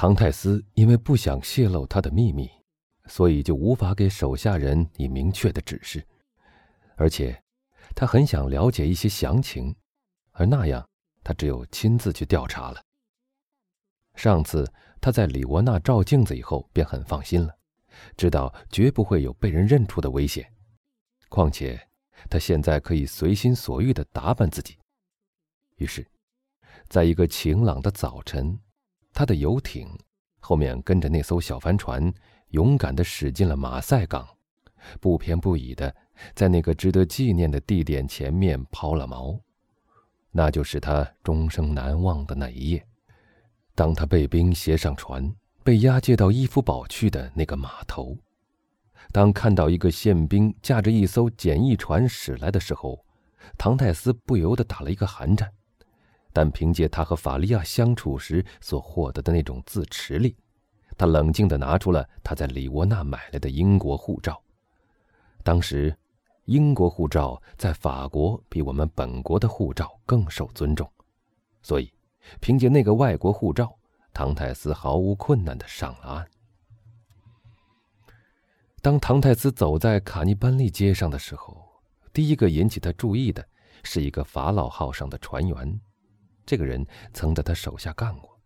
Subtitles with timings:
[0.00, 2.48] 唐泰斯因为不想泄露他的秘密，
[3.04, 6.02] 所以就无法给手下人以明确的指示，
[6.96, 7.38] 而且
[7.94, 9.76] 他很想了解一些详情，
[10.30, 10.88] 而那样
[11.22, 12.82] 他只有亲自去调查了。
[14.14, 14.66] 上次
[15.02, 17.54] 他在里沃纳照镜子以后，便很放心了，
[18.16, 20.50] 知道绝不会有被人认出的危险。
[21.28, 21.78] 况且
[22.30, 24.78] 他现在可以随心所欲地打扮自己。
[25.76, 26.10] 于是，
[26.88, 28.58] 在一个晴朗的早晨。
[29.20, 29.86] 他的游艇
[30.38, 32.10] 后面跟着那艘小帆船，
[32.52, 34.26] 勇敢地驶进了马赛港，
[34.98, 35.94] 不偏不倚地
[36.34, 39.38] 在那个值得纪念的地点前面抛了锚。
[40.30, 42.82] 那就是他终生难忘的那一夜。
[43.74, 45.30] 当他被兵携上船，
[45.62, 48.16] 被押解到伊夫堡去的那个码头，
[49.12, 53.04] 当看到一个宪兵驾着一艘简易船驶来的时候，
[53.58, 55.52] 唐泰斯不由得打了一个寒战。
[56.32, 60.36] 但凭借他和法利亚相处时所获得的那种自持力，
[60.96, 64.40] 他冷静地拿出了他在里沃纳买来的英国护照。
[65.42, 65.96] 当时，
[66.44, 70.90] 英国护照在法国比我们本国的护照更受尊重，
[71.62, 71.92] 所以，
[72.40, 73.74] 凭借那个外国护照，
[74.12, 76.28] 唐泰斯毫无困难地上了岸。
[78.82, 81.82] 当唐泰斯走在卡尼班利街上的时候，
[82.12, 83.46] 第一个引起他注意的
[83.82, 85.80] 是一个法老号上的船员。
[86.44, 88.38] 这个人曾在他手下干过。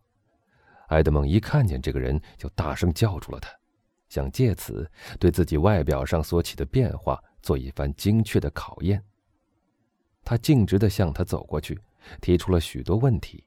[0.88, 3.50] 埃德蒙一看见这个人，就大声叫住了他，
[4.08, 9.02] 想借此对自己外表上所起的变化做一番精确的考验。
[10.22, 11.80] 他径直地向他走过去，
[12.20, 13.44] 提出了许多问题，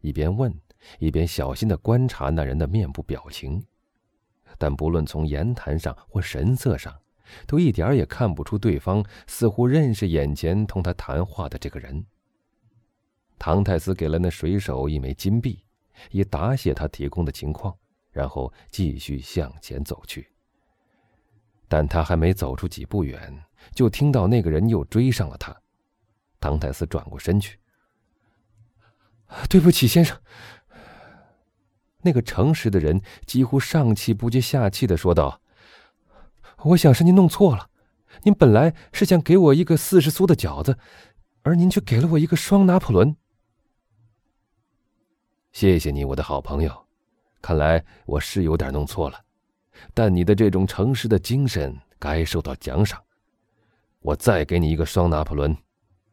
[0.00, 0.54] 一边问，
[0.98, 3.64] 一边小心地观察那人的面部表情。
[4.58, 6.94] 但不论从言谈上或神色上，
[7.46, 12.04] 都一点也看不出对方似乎认识眼前同他谈话的这个人。
[13.44, 15.62] 唐泰斯给了那水手一枚金币，
[16.10, 17.76] 以答谢他提供的情况，
[18.10, 20.26] 然后继续向前走去。
[21.68, 25.54] 但他还没走出几步远，就听到那个人又追上了他。
[26.40, 27.58] 唐泰斯转过身去
[29.50, 30.18] ：“对不起，先生。”
[32.00, 35.42] 那个诚实的人几乎上气不接下气的说道
[36.64, 37.68] ：“我想是您弄错了，
[38.22, 40.78] 您本来是想给我一个四十苏的饺子，
[41.42, 43.14] 而您却给了我一个双拿破仑。”
[45.54, 46.86] 谢谢你，我的好朋友。
[47.40, 49.24] 看来我是有点弄错了，
[49.94, 53.00] 但你的这种诚实的精神该受到奖赏。
[54.00, 55.56] 我再给你一个双拿破仑，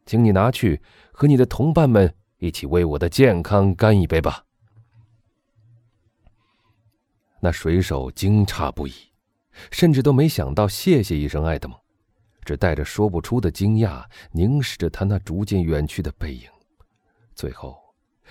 [0.06, 0.80] 请你拿去
[1.12, 4.46] 和你的同伴们一起为我的健康干一杯吧。
[7.40, 8.94] 那水手惊诧不已，
[9.72, 11.76] 甚至都没想到谢谢一声艾德蒙，
[12.46, 16.48] 只带着说不出的惊讶凝视着他那逐渐远去的背影，
[17.34, 17.81] 最后。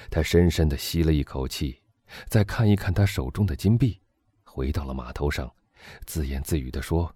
[0.08, 1.80] 他深深的吸了一口气，
[2.28, 4.00] 再看一看他手中的金币，
[4.44, 5.52] 回到了码头上，
[6.06, 7.14] 自言自语的说：“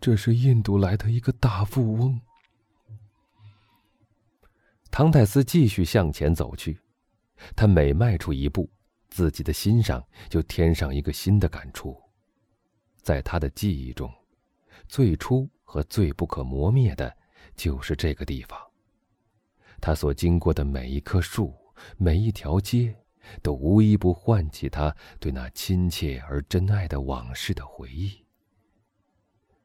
[0.00, 2.20] 这是印度来的一个大富翁。”
[4.90, 6.78] 唐泰斯继续向前走去，
[7.54, 8.70] 他每迈出一步，
[9.10, 12.00] 自己的心上就添上一个新的感触。
[13.02, 14.12] 在他的记忆中，
[14.86, 17.16] 最初和最不可磨灭的，
[17.54, 18.67] 就是这个地方。
[19.80, 21.54] 他所经过的每一棵树、
[21.96, 22.94] 每一条街，
[23.42, 28.24] 都无一不唤起他对那亲切而真爱的往事的回忆。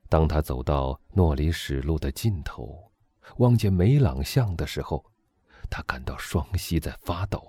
[0.10, 2.92] 当他走到诺里史路的尽头，
[3.38, 5.04] 望见梅朗巷的时候，
[5.70, 7.44] 他感到双膝在发抖，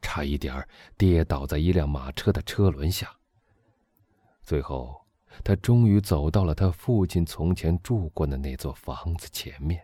[0.00, 0.66] 差一点
[0.96, 3.14] 跌倒在一辆马车的车轮下。
[4.42, 5.04] 最后，
[5.44, 9.82] 他终于走到了他父亲从前住过的那座房子前面。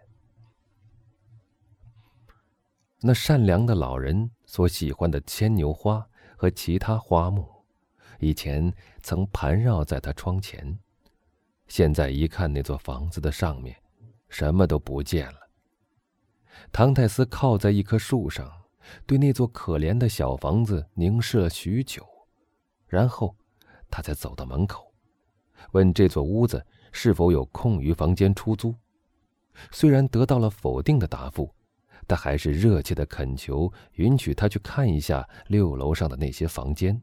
[3.05, 7.45] 那善良的老人所喜欢的牵牛花和其他花木，
[8.21, 10.79] 以前曾盘绕在他窗前，
[11.67, 13.77] 现在一看那座房子的上面，
[14.29, 15.41] 什么都不见了。
[16.71, 18.49] 唐泰斯靠在一棵树上，
[19.05, 22.07] 对那座可怜的小房子凝视了许久，
[22.87, 23.35] 然后
[23.91, 24.93] 他才走到门口，
[25.73, 28.73] 问这座屋子是否有空余房间出租。
[29.73, 31.53] 虽然得到了否定的答复。
[32.07, 37.01] 他还是热切的恳求允许他去看一下六楼上的那些房间。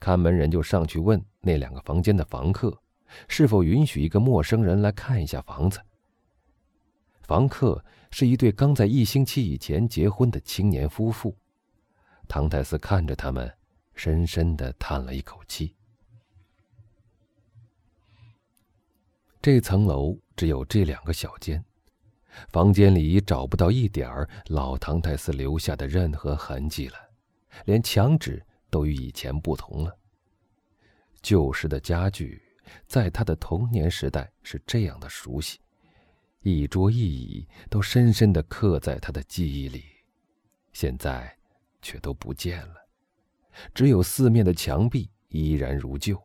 [0.00, 2.80] 看门人就上去问那两个房间的房客，
[3.28, 5.80] 是否允许一个陌生人来看一下房子。
[7.22, 11.36] 房客是一对刚在一星期以前结婚的青年夫妇。
[12.26, 13.52] 唐泰斯看着他们，
[13.94, 15.74] 深深的叹了一口气。
[19.40, 21.64] 这层楼只有这两个小间。
[22.48, 26.96] 房间里已找不到一点儿老唐泰斯留下的任何痕迹了，
[27.64, 29.96] 连墙纸都与以前不同了。
[31.20, 32.40] 旧时的家具，
[32.86, 35.58] 在他的童年时代是这样的熟悉，
[36.42, 39.84] 一桌一椅都深深的刻在他的记忆里，
[40.72, 41.36] 现在
[41.82, 42.74] 却都不见了，
[43.74, 46.20] 只有四面的墙壁依然如旧。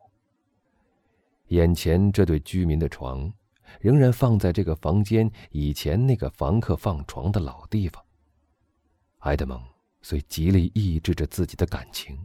[1.48, 3.30] 眼前这对居民的床，
[3.80, 8.02] 仍然放在这个房间以前那个房客放床的老地方。
[9.20, 9.62] 埃德蒙
[10.02, 12.18] 虽极力抑制着自己的感情。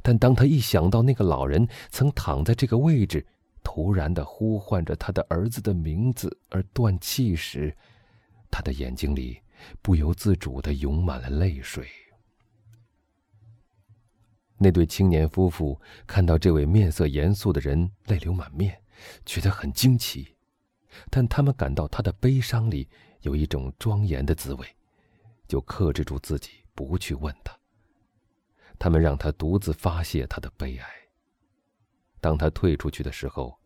[0.00, 3.26] 但当他一想到那个老人曾躺在这个位置，
[3.62, 7.76] 突然的呼唤着他的儿子的名字而断气时，
[8.50, 9.38] 他的眼睛里
[9.82, 11.86] 不由自主的涌满了泪水。
[14.56, 18.80] 那对青年夫妇看到这位面色严肃的人泪流满面，
[19.26, 20.33] 觉得很惊奇，
[21.10, 22.88] 但他们感到他的悲伤里
[23.20, 24.66] 有一种庄严的滋味，
[25.48, 27.56] 就克制住自己不去问他。
[28.78, 30.86] 他们让他独自发泄他的悲哀。
[32.20, 33.58] 当他退出去的时候，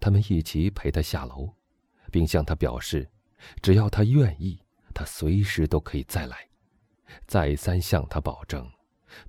[0.00, 1.54] 他们一起陪他下楼，
[2.10, 3.08] 并向他表示，
[3.62, 4.60] 只要他愿意，
[4.94, 6.48] 他随时都可以再来。
[7.26, 8.68] 再三向他保证，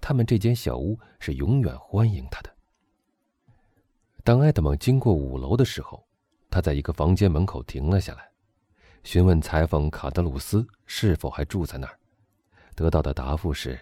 [0.02, 2.56] 他们这间小屋是永远欢迎他的。
[4.24, 6.07] 当埃德蒙经过五楼的时候，
[6.50, 8.30] 他在一个房间门口停了下来，
[9.04, 12.00] 询问裁缝卡德鲁斯是否还住在那儿。
[12.76, 13.80] 得到的答复是。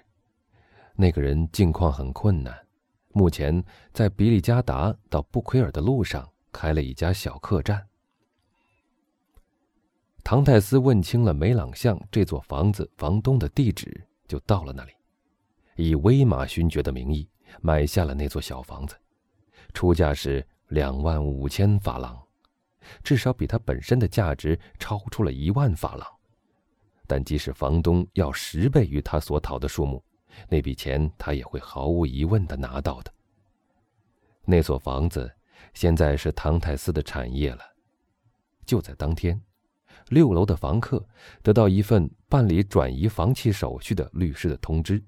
[0.98, 2.58] 那个人境况很困难，
[3.12, 7.86] 目前在比利加达到布奎尔的路上开了一家小客栈。
[10.24, 14.94] 唐泰斯问清了梅朗巷这座房子房东的地址，就到了那里，
[15.76, 17.28] 以威马勋爵的名义
[17.62, 18.96] 买下了那座小房子，
[19.74, 22.25] 出价是两万五千法郎，
[23.04, 26.08] 至少比它本身的价值超出了一万法郎。
[27.08, 30.04] 但即使房东要十倍于他所讨的数目。
[30.50, 33.14] 那笔钱他也会毫无疑问的拿到的。
[34.44, 35.32] 那所房子
[35.74, 37.62] 现在是唐泰斯的产业了。
[38.66, 39.42] 就在当天，
[40.10, 41.08] 六楼的房客
[41.42, 45.02] 得到一份办理转移房契手续的律师的通知，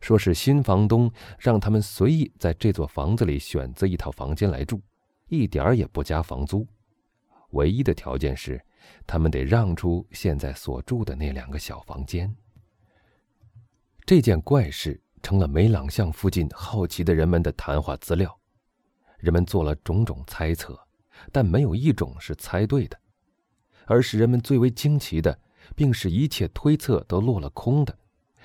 [0.00, 4.80] 说是新房东让他们随意在这座房子里选择一套房间来住，
[5.28, 6.64] 一点儿也不加房租。
[7.54, 8.62] 唯一的条件是，
[9.06, 12.34] 他们得让出现在所住的那两个小房间。
[14.04, 18.38] 这件怪事成了梅朗巷附近好奇的人们的谈话资料，
[19.16, 20.78] 人们做了种种猜测，
[21.32, 22.98] 但没有一种是猜对的。
[23.86, 25.38] 而使人们最为惊奇的，
[25.74, 27.98] 并使一切推测都落了空的，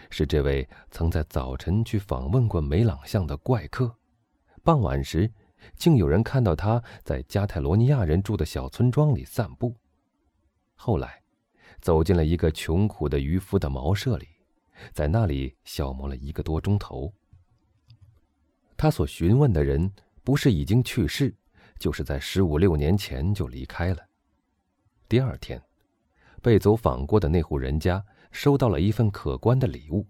[0.09, 3.93] 是这位曾在早晨去访问过梅朗巷的怪客，
[4.63, 5.31] 傍晚时，
[5.75, 9.75] 竟有人看到他在加泰罗尼亚人住的小村庄里散步，
[10.75, 11.21] 后来，
[11.81, 14.27] 走进了一个穷苦的渔夫的茅舍里。
[14.93, 17.13] 在那里消磨了一个多钟头。
[18.77, 19.91] 他所询问的人
[20.23, 21.35] 不是已经去世，
[21.77, 23.99] 就是在十五六年前就离开了。
[25.09, 25.61] 第二天，
[26.41, 28.01] 被走访过的那户人家
[28.31, 30.07] 收到了一份可观的礼物，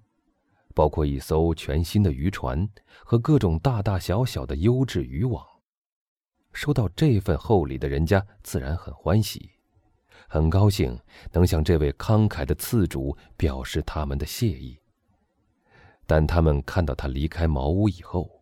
[0.79, 2.65] 包括一艘全新的渔船
[3.03, 5.45] 和各种大大小小的优质渔网。
[6.53, 9.51] 收到这份厚礼的人家自然很欢喜。
[10.29, 10.97] 很高兴
[11.33, 14.79] 能向这位慷慨的次主表示他们的谢意，
[16.07, 18.41] 但他们看到他离开茅屋以后，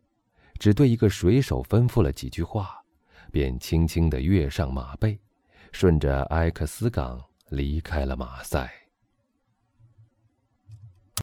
[0.60, 2.84] 只对一个水手吩咐了几句话，
[3.32, 5.20] 便轻轻地跃上马背，
[5.72, 7.20] 顺着埃克斯港
[7.50, 8.72] 离开了马赛。